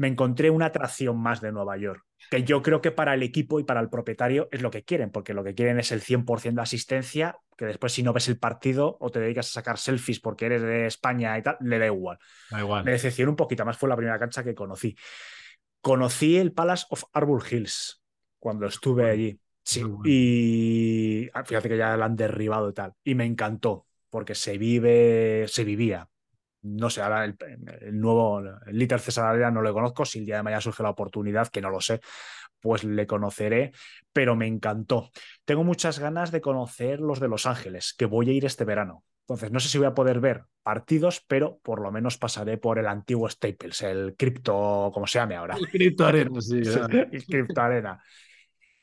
[0.00, 3.60] me encontré una atracción más de Nueva York, que yo creo que para el equipo
[3.60, 6.54] y para el propietario es lo que quieren, porque lo que quieren es el 100%
[6.54, 10.18] de asistencia, que después si no ves el partido o te dedicas a sacar selfies
[10.18, 12.16] porque eres de España y tal, le da igual.
[12.50, 12.82] Da igual.
[12.82, 14.96] Me decepcionó un poquito más, fue la primera cancha que conocí.
[15.82, 18.02] Conocí el Palace of Arbor Hills
[18.38, 19.38] cuando estuve allí.
[19.62, 22.94] Sí, y fíjate que ya la han derribado y tal.
[23.04, 26.08] Y me encantó, porque se vive, se vivía
[26.62, 27.36] no sé, ahora el,
[27.92, 31.48] nuevo el líder César no lo conozco, si el día de mañana surge la oportunidad,
[31.48, 32.00] que no lo sé,
[32.60, 33.72] pues le conoceré,
[34.12, 35.10] pero me encantó.
[35.44, 39.04] Tengo muchas ganas de conocer los de Los Ángeles, que voy a ir este verano.
[39.22, 42.78] Entonces, no sé si voy a poder ver partidos, pero por lo menos pasaré por
[42.78, 45.56] el antiguo Staples, el cripto, como se llame ahora.
[45.56, 46.60] El cripto arena, sí.
[47.12, 48.02] el cripto arena.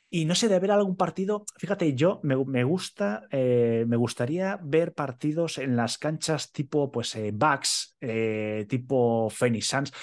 [0.10, 4.94] Y no sé, de ver algún partido, fíjate, yo me, gusta, eh, me gustaría ver
[4.94, 9.94] partidos en las canchas tipo, pues, eh, Bucks, eh, tipo Phoenix Suns.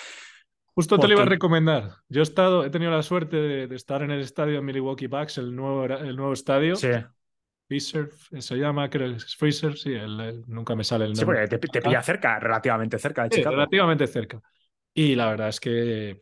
[0.75, 1.91] Justo te lo iba a recomendar.
[2.09, 5.55] Yo he estado, he tenido la suerte de, estar en el estadio Milwaukee Bucks, el
[5.55, 6.77] nuevo, el nuevo estadio.
[6.77, 6.89] Sí.
[7.67, 9.95] Fisher, se llama, creo es Freezer, sí,
[10.47, 11.47] nunca me sale el nombre.
[11.47, 13.57] Sí, porque te, pilla cerca, relativamente cerca de Chicago.
[13.57, 14.43] Relativamente cerca.
[14.93, 16.21] Y la verdad es que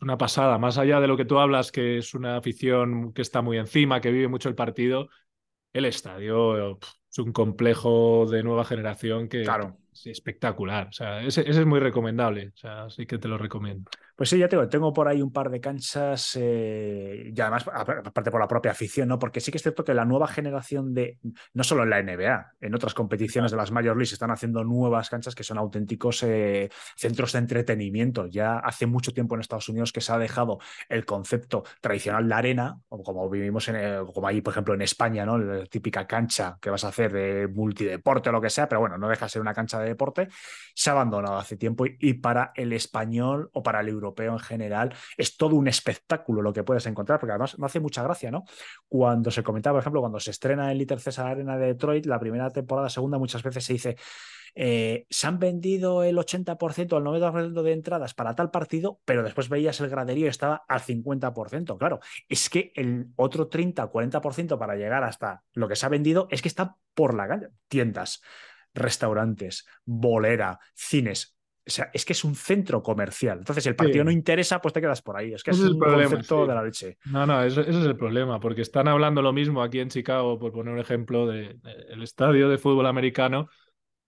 [0.00, 3.42] una pasada, más allá de lo que tú hablas, que es una afición que está
[3.42, 5.08] muy encima, que vive mucho el partido,
[5.72, 6.78] el estadio
[7.10, 9.76] es un complejo de nueva generación que claro.
[9.92, 10.88] es espectacular.
[10.88, 12.48] O sea, ese, ese es muy recomendable.
[12.48, 13.90] O sea, sí que te lo recomiendo.
[14.14, 18.30] Pues sí, ya tengo, tengo por ahí un par de canchas eh, y además, aparte
[18.30, 19.18] por la propia afición, ¿no?
[19.18, 21.18] Porque sí que es cierto que la nueva generación de,
[21.54, 25.08] no solo en la NBA, en otras competiciones de las Major League están haciendo nuevas
[25.08, 28.26] canchas que son auténticos eh, centros de entretenimiento.
[28.26, 30.58] Ya hace mucho tiempo en Estados Unidos que se ha dejado
[30.90, 35.38] el concepto tradicional de arena, como vivimos en, como ahí, por ejemplo, en España, ¿no?
[35.38, 38.98] La típica cancha que vas a hacer de multideporte o lo que sea, pero bueno,
[38.98, 40.28] no deja de ser una cancha de deporte.
[40.74, 44.94] Se ha abandonado hace tiempo y para el español o para el europeo en general,
[45.16, 48.44] es todo un espectáculo lo que puedes encontrar, porque además me hace mucha gracia, ¿no?
[48.88, 52.18] Cuando se comentaba, por ejemplo, cuando se estrena en Little César Arena de Detroit, la
[52.18, 53.96] primera temporada, segunda, muchas veces se dice,
[54.54, 59.22] eh, se han vendido el 80% o el 90% de entradas para tal partido, pero
[59.22, 61.78] después veías el graderío y estaba al 50%.
[61.78, 66.28] Claro, es que el otro 30 40% para llegar hasta lo que se ha vendido
[66.30, 67.48] es que está por la calle.
[67.68, 68.22] Tiendas,
[68.74, 71.36] restaurantes, bolera, cines.
[71.64, 73.38] O sea, es que es un centro comercial.
[73.38, 75.32] Entonces, si el partido no interesa, pues te quedas por ahí.
[75.32, 76.98] Es que es, un concepto de la leche.
[77.04, 80.50] No, no, ese, es el problema, porque están hablando lo mismo aquí en Chicago, por
[80.50, 83.48] poner un ejemplo, del de, estadio de fútbol americano.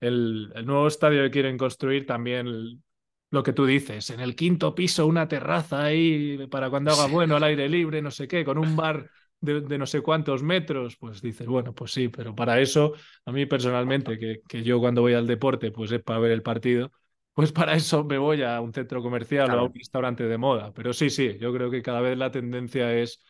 [0.01, 2.83] El, nuevo estadio que quieren construir también
[3.31, 7.37] lo que tú dices, en el quinto piso una terraza ahí para cuando haga bueno
[7.37, 11.21] al aire libre, no sé qué, con un bar de, no sé cuántos metros, pues
[11.21, 15.14] dices, bueno, pues sí, pero para eso, a mí personalmente, que, que yo cuando voy
[15.14, 16.93] al deporte, pues es para ver el partido,
[17.35, 20.73] pues para eso me voy a un centro comercial o a un restaurante de moda.
[20.75, 23.20] Pero sí, sí, yo creo que cada vez la tendencia es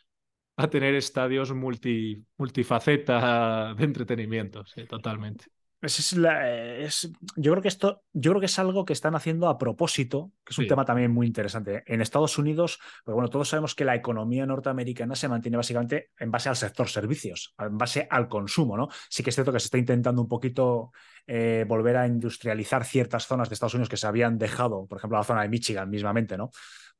[0.56, 5.46] a tener estadios multi, multifaceta de entretenimiento, sí, totalmente.
[5.86, 9.58] Es, es, yo creo que esto, yo creo que es algo que están haciendo a
[9.58, 11.82] propósito, que es un tema también muy interesante.
[11.86, 16.30] En Estados Unidos, pues bueno, todos sabemos que la economía norteamericana se mantiene básicamente en
[16.30, 18.88] base al sector servicios, en base al consumo, ¿no?
[19.08, 20.92] Sí que es cierto que se está intentando un poquito
[21.26, 25.18] eh, volver a industrializar ciertas zonas de Estados Unidos que se habían dejado, por ejemplo,
[25.18, 26.50] la zona de Michigan mismamente, ¿no?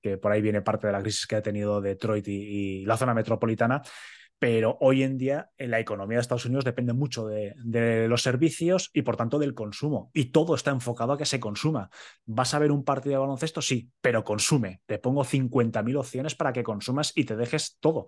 [0.00, 3.14] Que por ahí viene parte de la crisis que ha tenido Detroit y la zona
[3.14, 3.82] metropolitana
[4.44, 7.54] pero hoy en día en la economía de Estados Unidos depende mucho de,
[8.06, 10.10] los servicios y por tanto del consumo.
[10.12, 11.88] Y todo está enfocado a que se consuma.
[12.26, 13.62] ¿Vas a ver un partido de baloncesto?
[13.62, 14.82] Sí, pero consume.
[14.84, 18.04] Te pongo 50.000 opciones para que consumas y te dejes todo.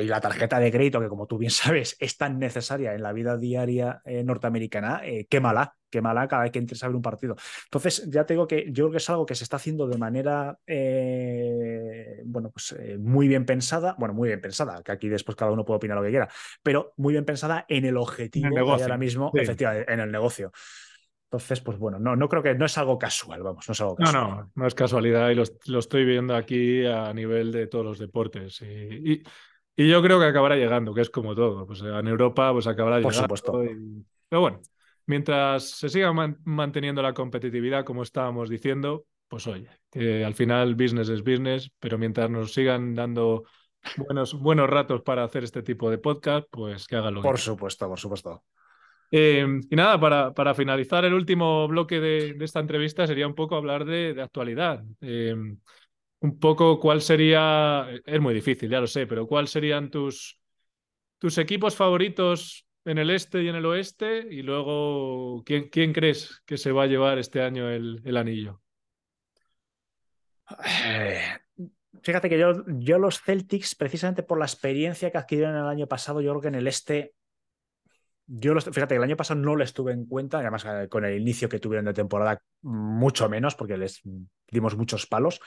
[0.00, 3.12] Y la tarjeta de crédito, que como tú bien sabes, es tan necesaria en la
[3.12, 6.96] vida diaria eh, norteamericana, eh, qué mala, qué mala cada vez que entres a ver
[6.96, 7.36] un partido.
[7.64, 9.98] Entonces, ya te digo que yo creo que es algo que se está haciendo de
[9.98, 15.50] manera, eh, bueno, pues muy bien pensada, bueno, muy bien pensada, que aquí después cada
[15.50, 16.28] uno puede opinar lo que quiera,
[16.62, 20.52] pero muy bien pensada en el objetivo que hay ahora mismo, efectivamente, en el negocio.
[21.26, 23.96] Entonces, pues bueno, no, no creo que no es algo casual, vamos, no es algo
[23.96, 24.30] casual.
[24.30, 27.98] No, no, no es casualidad y lo, estoy viendo aquí a nivel de todos los
[27.98, 28.62] deportes.
[28.62, 29.22] y y
[29.76, 31.66] yo creo que acabará llegando, que es como todo.
[31.66, 33.36] Pues en Europa pues acabará Por llegando.
[33.36, 33.62] Supuesto.
[34.28, 34.60] Pero bueno,
[35.06, 36.12] mientras se siga
[36.44, 41.98] manteniendo la competitividad como estábamos diciendo, pues oye, que al final business es business, pero
[41.98, 43.44] mientras nos sigan dando
[43.96, 47.22] buenos, buenos ratos para hacer este tipo de podcast, pues que háganlo.
[47.22, 48.44] Por supuesto, por supuesto.
[49.10, 53.54] Eh, y nada, para, para, finalizar el último bloque de, esta entrevista sería un poco
[53.54, 54.82] hablar de, actualidad.
[55.00, 55.36] Eh,
[56.20, 60.40] un poco cuál sería, es muy difícil, ya lo sé, pero cuál serían tus,
[61.18, 66.42] tus equipos favoritos en el este y en el oeste y luego quién, quién crees
[66.46, 68.62] que se va a llevar este año el, el anillo.
[70.84, 71.20] Eh,
[72.02, 76.20] fíjate que yo, yo los Celtics, precisamente por la experiencia que adquirieron el año pasado,
[76.20, 77.14] yo creo que en el este
[78.26, 81.48] yo, fíjate, el año pasado no les tuve en cuenta, además eh, con el inicio
[81.48, 84.02] que tuvieron de temporada, mucho menos, porque les
[84.50, 85.40] dimos muchos palos,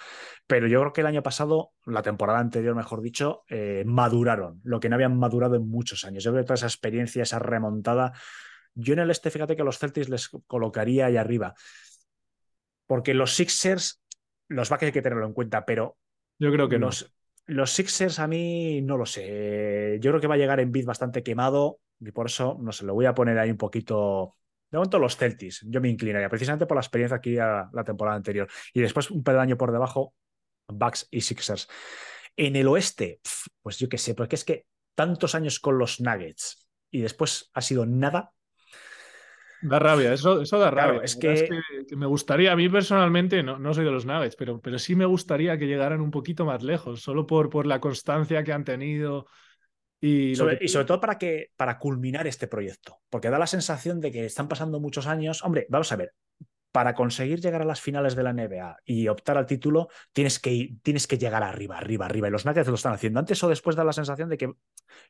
[0.47, 4.79] pero yo creo que el año pasado, la temporada anterior, mejor dicho, eh, maduraron, lo
[4.79, 6.23] que no habían madurado en muchos años.
[6.23, 8.13] Yo creo que toda esa experiencia, esa remontada,
[8.73, 11.53] yo en el este, fíjate que los Celtics les colocaría ahí arriba,
[12.87, 14.01] porque los Sixers,
[14.47, 15.97] los va a hay que tenerlo en cuenta, pero
[16.39, 17.13] yo creo que los,
[17.45, 19.99] Los Sixers a mí no lo sé.
[20.01, 21.79] Yo creo que va a llegar en bid bastante quemado.
[21.99, 24.35] Y por eso, no sé, lo voy a poner ahí un poquito
[24.71, 28.15] De momento los Celtics, yo me inclinaría, precisamente por la experiencia aquí a la temporada
[28.15, 28.47] anterior.
[28.73, 30.13] Y después un peldaño por debajo,
[30.67, 31.67] Bucks y Sixers.
[32.35, 33.19] En el oeste,
[33.61, 37.61] pues yo qué sé, porque es que tantos años con los Nuggets y después ha
[37.61, 38.31] sido nada.
[39.61, 41.01] Da rabia, eso, eso da rabia.
[41.03, 41.49] es, que...
[41.95, 45.05] me gustaría, a mí personalmente, no, no soy de los Nuggets, pero, pero sí me
[45.05, 49.27] gustaría que llegaran un poquito más lejos, solo por, por la constancia que han tenido,
[50.01, 54.25] y sobre, todo para, que, para culminar este proyecto, porque da la sensación de que
[54.25, 55.43] están pasando muchos años.
[55.43, 56.13] Hombre, vamos a ver,
[56.71, 60.75] para conseguir llegar a las finales de la NBA y optar al título, tienes que,
[60.83, 62.27] tienes que llegar arriba, arriba, arriba.
[62.27, 63.19] Y los Nuggets lo están haciendo.
[63.19, 64.53] Antes o después da la sensación de que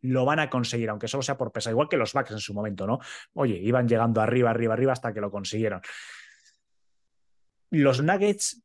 [0.02, 2.54] lo van a conseguir, aunque solo sea por pesa, igual que los Bucks en su
[2.54, 3.00] momento, ¿no?
[3.34, 5.82] Oye, iban llegando arriba, arriba, arriba hasta que lo consiguieron.
[7.72, 8.64] Los Nuggets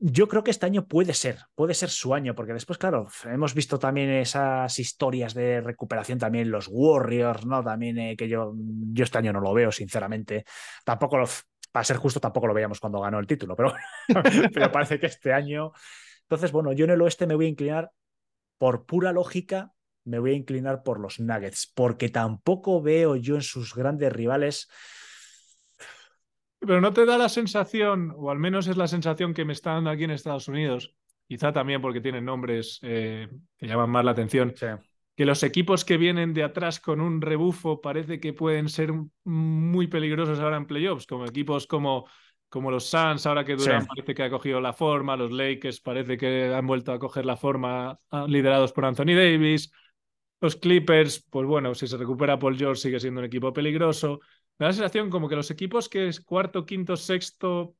[0.00, 3.54] yo creo que este año puede ser, puede ser su año, porque después, claro, hemos
[3.54, 7.62] visto también esas historias de recuperación, también los Warriors, ¿no?
[7.62, 10.44] También eh, que yo, yo este año no lo veo, sinceramente.
[10.84, 11.26] Tampoco lo,
[11.72, 13.74] para ser justo, tampoco lo veíamos cuando ganó el título, pero,
[14.52, 15.72] pero parece que este año.
[16.22, 17.90] Entonces, bueno, yo en el oeste me voy a inclinar
[18.58, 19.72] por pura lógica,
[20.04, 24.68] me voy a inclinar por los Nuggets, porque tampoco veo yo en sus grandes rivales
[26.60, 29.74] pero no te da la sensación, o al menos es la sensación que me está
[29.74, 30.94] dando aquí en Estados Unidos,
[31.26, 34.54] quizá también porque tienen nombres eh, que llaman más la atención,
[35.16, 38.92] que los equipos que vienen de atrás con un rebufo parece que pueden ser
[39.24, 42.06] muy peligrosos ahora en playoffs, como equipos como,
[42.48, 46.16] como los Suns, ahora que Durant parece que ha cogido la forma, los Lakers parece
[46.16, 49.72] que han vuelto a coger la forma, ah, liderados por Anthony Davis.
[50.40, 54.20] Los Clippers, pues bueno, si se recupera Paul George sigue siendo un equipo peligroso.
[54.58, 57.76] Me da la sensación como que los equipos que es cuarto, quinto, sexto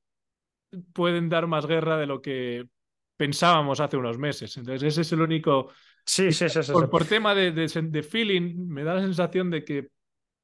[0.93, 2.67] pueden dar más guerra de lo que
[3.17, 4.57] pensábamos hace unos meses.
[4.57, 5.71] Entonces, ese es el único.
[6.05, 6.63] Sí, sí, sí.
[6.63, 9.89] sí, por, tema de, de, feeling, me da la sensación de que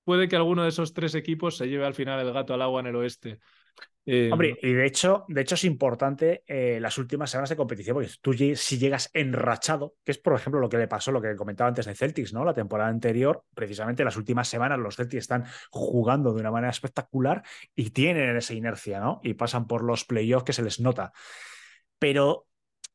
[0.05, 2.81] puede que alguno de esos tres equipos se lleve al final el gato al agua
[2.81, 3.39] en el oeste.
[4.07, 7.95] Eh, Hombre, y de hecho, de hecho es importante eh, las últimas semanas de competición,
[7.95, 11.35] porque tú si llegas enrachado, que es por ejemplo lo que le pasó, lo que
[11.37, 12.45] comentaba antes de Celtics, ¿no?
[12.45, 17.43] La temporada anterior, precisamente las últimas semanas los Celtics están jugando de una manera espectacular
[17.75, 19.21] y tienen esa inercia, ¿no?
[19.23, 21.13] Y pasan por los playoffs que se les nota.
[21.99, 22.47] Pero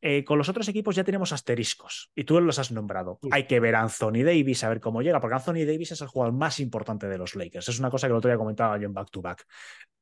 [0.01, 3.19] eh, con los otros equipos ya tenemos asteriscos y tú los has nombrado.
[3.31, 6.07] Hay que ver a Anthony Davis, a ver cómo llega, porque Anthony Davis es el
[6.07, 7.67] jugador más importante de los Lakers.
[7.67, 9.45] Es una cosa que el otro día comentaba yo en Back to Back.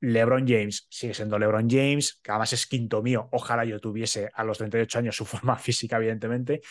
[0.01, 3.27] LeBron James sigue siendo LeBron James, que además es quinto mío.
[3.31, 6.61] Ojalá yo tuviese a los 38 años su forma física, evidentemente.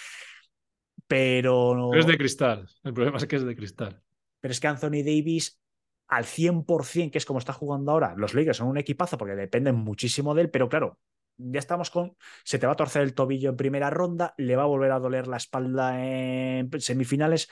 [1.09, 1.95] Pero.
[1.95, 2.69] es de cristal.
[2.85, 4.03] El problema es que es de cristal.
[4.41, 5.61] Pero es que Anthony Davis
[6.09, 9.75] al 100%, que es como está jugando ahora, los Lakers son un equipazo porque dependen
[9.75, 11.01] muchísimo de él, pero claro,
[11.38, 14.64] ya estamos con, se te va a torcer el tobillo en primera ronda, le va
[14.64, 17.49] a volver a doler la espalda en semifinales,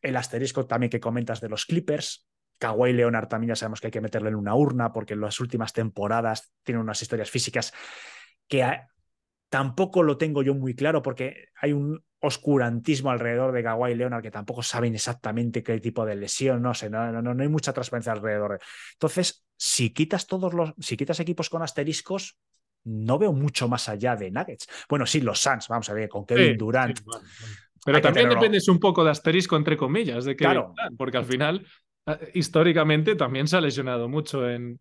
[0.00, 2.26] el asterisco también que comentas de los Clippers,
[2.58, 5.40] Kawhi Leonard también ya sabemos que hay que meterle en una urna porque en las
[5.40, 7.72] últimas temporadas tiene unas historias físicas
[8.46, 8.64] que
[9.48, 14.30] tampoco lo tengo yo muy claro porque hay un oscurantismo alrededor de Kawhi Leonard que
[14.30, 18.12] tampoco saben exactamente qué tipo de lesión, no sé, no, no, no hay mucha transparencia
[18.12, 18.60] alrededor.
[18.92, 22.38] Entonces, si quitas todos los, si quitas equipos con asteriscos,
[22.84, 24.68] no veo mucho más allá de Nuggets.
[24.88, 27.00] Bueno, sí, los Suns, vamos a ver, con Kevin Durant.
[27.84, 31.66] Pero también dependes un poco de asterisco, entre comillas, de Kevin Durant, porque al final,
[32.06, 34.80] eh, históricamente, también se ha lesionado mucho en,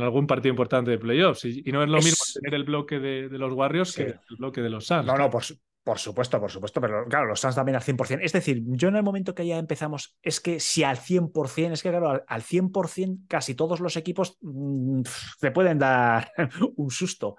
[0.00, 1.44] algún partido importante de playoffs.
[1.44, 4.70] Y, no es lo mismo tener el bloque de, los Warriors que el bloque de
[4.70, 5.06] los Suns.
[5.06, 5.42] No, no, por,
[5.84, 8.20] por supuesto, por supuesto, pero claro, los Suns también al 100%.
[8.22, 11.82] Es decir, yo en el momento que ya empezamos, es que si al 100%, es
[11.82, 15.02] que claro, al 100% casi todos los equipos mm,
[15.40, 16.30] te pueden dar
[16.76, 17.36] un susto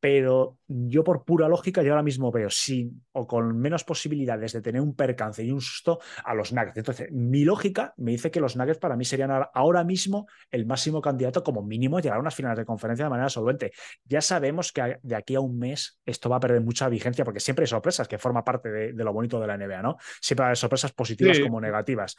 [0.00, 4.62] pero yo por pura lógica yo ahora mismo veo sin o con menos posibilidades de
[4.62, 6.78] tener un percance y un susto a los Nuggets.
[6.78, 11.02] Entonces, mi lógica me dice que los Nuggets para mí serían ahora mismo el máximo
[11.02, 13.72] candidato como mínimo a llegar a unas finales de conferencia de manera solvente.
[14.04, 17.40] Ya sabemos que de aquí a un mes esto va a perder mucha vigencia porque
[17.40, 19.96] siempre hay sorpresas, que forma parte de, lo bonito de la NBA, ¿no?
[20.20, 22.16] Siempre hay sorpresas positivas como negativas.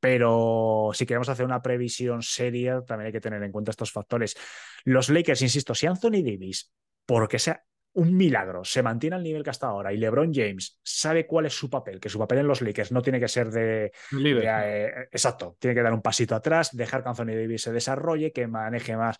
[0.00, 4.36] Pero si queremos hacer una previsión seria, también hay que tener en cuenta estos factores.
[4.84, 6.72] Los Lakers, insisto, si Anthony Davis
[7.10, 11.26] porque sea un milagro, se mantiene al nivel que hasta ahora y LeBron James sabe
[11.26, 13.90] cuál es su papel, que su papel en los Lakers no tiene que ser de,
[14.12, 18.46] eh, exacto, tiene que dar un pasito atrás, dejar que Anthony Davis se desarrolle, que
[18.46, 19.18] maneje más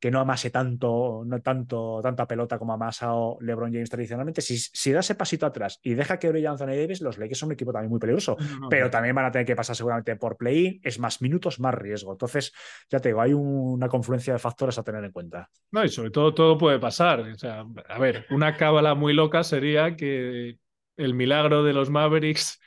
[0.00, 4.40] que no amase tanto, no tanto, tanta pelota como ha amasado LeBron James tradicionalmente.
[4.40, 7.48] Si, si da ese pasito atrás y deja que brille Anthony Davis, los Lakers son
[7.48, 8.36] un equipo también muy peligroso,
[8.70, 12.12] pero también van a tener que pasar seguramente por play-in, es más minutos, más riesgo.
[12.12, 12.52] Entonces,
[12.88, 15.50] ya te digo, hay una confluencia de factores a tener en cuenta.
[15.70, 17.20] No, y sobre todo todo puede pasar.
[17.20, 20.58] O sea, a ver, una cábala muy loca sería que
[20.96, 22.58] el milagro de los Mavericks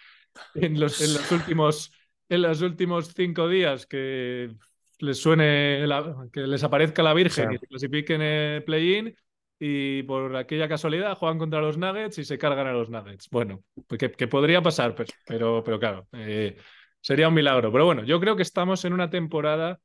[0.53, 1.91] en los, en los últimos
[2.29, 4.55] en los últimos cinco días que
[5.03, 5.85] les suene,
[6.31, 9.15] que les aparezca la Virgen y se clasifiquen en el play-in
[9.59, 13.29] y por aquella casualidad juegan contra los Nuggets y se cargan a los Nuggets.
[13.29, 16.57] Bueno, pues que, podría pasar, pero, pero, pero claro, eh,
[17.01, 17.71] sería un milagro.
[17.71, 19.79] Pero bueno, yo creo que estamos en una temporada,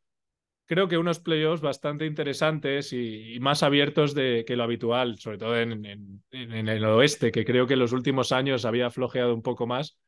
[0.67, 5.59] creo que unos playoffs bastante interesantes y, más abiertos de, que lo habitual, sobre todo
[5.59, 5.85] en,
[6.31, 9.99] en, el oeste, que creo que en los últimos años había flojeado un poco más.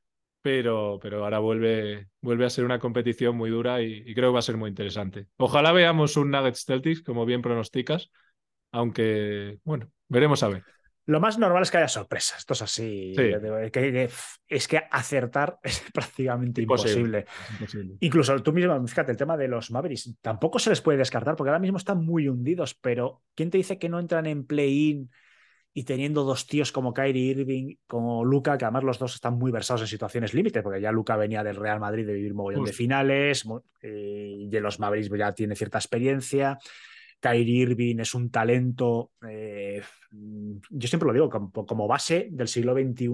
[0.42, 4.34] Pero, pero ahora vuelve, vuelve a ser una competición muy dura y, y creo que
[4.34, 5.26] va a ser muy interesante.
[5.36, 8.10] Ojalá veamos un Nuggets Celtics, como bien pronosticas,
[8.72, 10.64] aunque, bueno, veremos a ver.
[11.06, 12.38] Lo más normal es que haya sorpresas.
[12.38, 13.14] Esto es así.
[14.48, 17.26] es que acertar es prácticamente imposible.
[17.98, 21.50] Incluso tú mismo, fíjate, el tema de los Mavericks tampoco se les puede descartar porque
[21.50, 25.10] ahora mismo están muy hundidos, pero ¿quién te dice que no entran en play-in
[25.72, 29.52] y teniendo dos tíos como Kyrie Irving, como Luca, que además los dos están muy
[29.52, 32.72] versados en situaciones límite, porque ya Luca venía del Real Madrid de vivir mogollón de
[32.72, 33.44] finales,
[33.82, 36.58] eh, y de los Mavericks ya tiene cierta experiencia.
[37.20, 43.08] Kyrie Irving es un talento, eh, yo siempre lo digo, como, base del siglo XXI,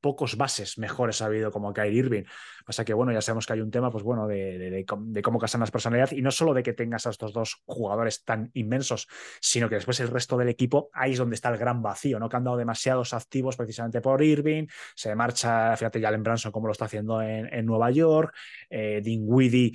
[0.00, 2.24] pocos bases mejores ha habido como Kyrie Irving.
[2.66, 4.84] Pasa que, bueno, ya sabemos que hay un tema, pues bueno, de,
[5.22, 8.50] cómo casan las personalidades y no solo de que tengas a estos dos jugadores tan
[8.54, 9.06] inmensos,
[9.40, 12.28] sino que después el resto del equipo, ahí es donde está el gran vacío, ¿no?
[12.28, 16.72] Que han dado demasiados activos precisamente por Irving, se marcha, fíjate, Jalen Branson como lo
[16.72, 18.34] está haciendo en, Nueva York,
[18.68, 19.72] eh, Dinwiddie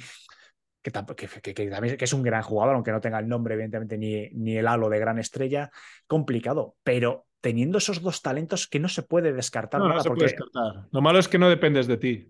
[0.91, 4.89] que, es un gran jugador, aunque no tenga el nombre, evidentemente, ni, ni el halo
[4.89, 5.71] de gran estrella,
[6.07, 6.75] complicado.
[6.83, 10.87] Pero teniendo esos dos talentos que no se puede descartar no, se puede descartar.
[10.91, 12.29] Lo malo es que no dependes de ti.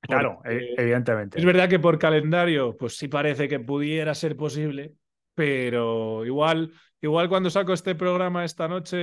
[0.00, 1.38] Claro, e, evidentemente.
[1.38, 4.94] Es verdad que por calendario, pues sí parece que pudiera ser posible,
[5.34, 8.96] pero igual, igual cuando saco este programa esta noche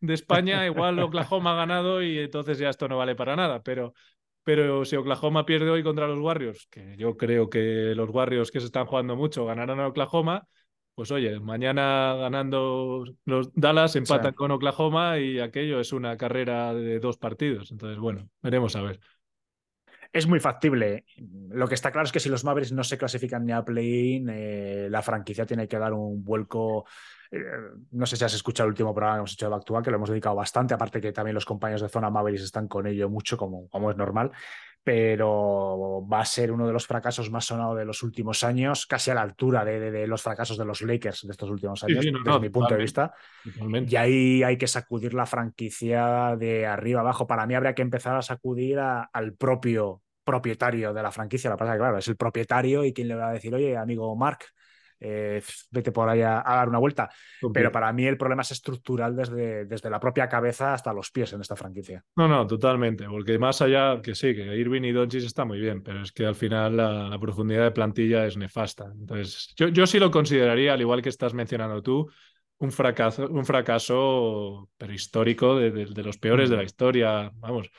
[0.00, 3.62] de España, igual Oklahoma ha ganado y entonces ya esto no vale para nada.
[3.62, 3.92] Pero
[4.44, 8.60] pero si Oklahoma pierde hoy contra los Warriors, que yo creo que los Warriors que
[8.60, 10.46] se están jugando mucho ganarán a Oklahoma,
[10.94, 17.00] pues oye, mañana ganando los Dallas empatan con Oklahoma y aquello es una carrera de
[17.00, 17.70] dos partidos.
[17.70, 19.00] Entonces, bueno, veremos a ver.
[20.12, 21.04] Es muy factible.
[21.50, 24.28] Lo que está claro es que si los Mavericks no se clasifican ni a play-in,
[24.28, 26.84] eh, la franquicia tiene que dar un vuelco
[27.30, 27.38] eh,
[27.92, 29.96] no sé si has escuchado el último programa que hemos hecho de Back que lo
[29.96, 33.36] hemos dedicado bastante, aparte que también los compañeros de Zona Mavericks están con ello mucho,
[33.36, 34.32] como es normal,
[34.82, 39.10] pero va a ser uno de los fracasos más sonados de los últimos años, casi
[39.10, 42.48] a la altura de, los fracasos de los Lakers de estos últimos años, desde mi
[42.48, 43.12] punto de vista.
[43.86, 47.26] Y ahí hay que sacudir la franquicia de arriba abajo.
[47.26, 51.50] Para mí habría que empezar a sacudir al propio propietario de la franquicia.
[51.50, 54.14] La pasa que, claro, es el propietario y quien le va a decir, oye, amigo
[54.16, 54.46] Mark,
[55.00, 57.08] eh, vete por ahí a, dar una vuelta.
[57.52, 61.32] Pero para mí el problema es estructural desde, desde la propia cabeza hasta los pies
[61.32, 62.04] en esta franquicia.
[62.16, 65.82] No, no, totalmente, porque más allá, que sí, que Irving y Doncic está muy bien,
[65.82, 68.92] pero es que al final la, profundidad de plantilla es nefasta.
[68.98, 72.10] Entonces, yo, yo sí lo consideraría, al igual que estás mencionando tú,
[72.58, 76.66] un fracaso, un fracaso pero histórico de, de los peores de la mm.
[76.66, 77.30] historia.
[77.36, 77.70] Vamos,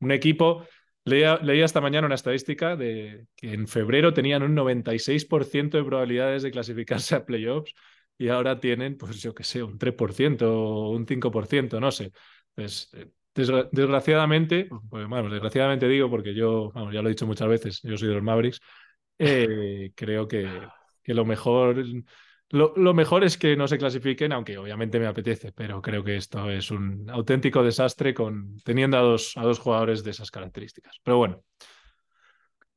[0.00, 0.66] un equipo
[1.06, 6.50] Leía, esta mañana una estadística de que en febrero tenían un 96% de probabilidades de
[6.50, 7.72] clasificarse a playoffs
[8.18, 12.10] y ahora tienen, pues yo qué sé, un 3% o un 5%, no sé.
[12.56, 12.90] Pues,
[13.34, 17.96] desgraciadamente, pues, bueno, desgraciadamente digo porque yo, vamos, ya lo he dicho muchas veces, yo
[17.96, 18.60] soy de los Mavericks,
[19.18, 20.48] eh, creo que,
[21.04, 21.84] que lo mejor
[22.50, 26.48] lo, mejor es que no se clasifiquen, aunque obviamente me apetece, pero creo que esto
[26.50, 31.00] es un auténtico desastre con, teniendo a dos, a dos jugadores de esas características.
[31.02, 31.42] Pero bueno,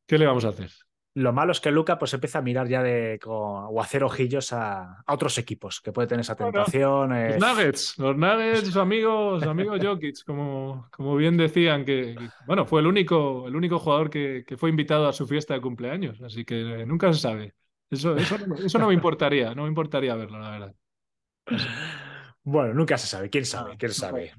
[0.07, 0.71] ¿qué le vamos a hacer?
[1.15, 4.53] Lo malo es que Luca pues empieza a mirar ya de o a hacer ojillos
[4.53, 7.09] a, otros equipos que puede tener esa tentación.
[7.09, 12.15] Los Nuggets, los Nuggets, sus amigos, amigos Jokic, como, como bien decían, que,
[12.47, 15.61] bueno, fue el único, el único jugador que, que, fue invitado a su fiesta de
[15.61, 17.53] cumpleaños, así que nunca se sabe.
[17.89, 20.75] Eso, eso, no me importaría, no me importaría verlo, la verdad.
[22.43, 24.33] Bueno, nunca se sabe, quién sabe, quién sabe.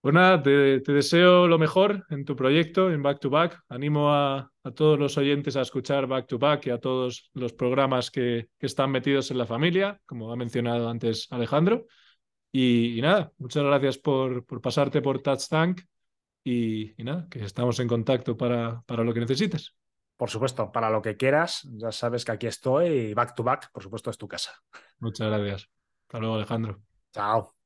[0.00, 3.62] Pues nada, te, deseo lo mejor en tu proyecto, en Back to Back.
[3.68, 8.10] Animo a, todos los oyentes a escuchar Back to Back y a todos los programas
[8.10, 11.86] que, están metidos en la familia, como ha mencionado antes Alejandro.
[12.50, 15.82] Y, nada, muchas gracias por, por pasarte por Touch Tank
[16.42, 19.74] y, y, nada, que estamos en contacto para, para lo que necesites.
[20.20, 23.72] Por supuesto, para lo que quieras, ya sabes que aquí estoy y back to back,
[23.72, 24.52] por supuesto, es tu casa.
[24.98, 25.70] Muchas gracias.
[26.08, 26.82] Hasta luego, Alejandro.
[27.10, 27.59] Chao.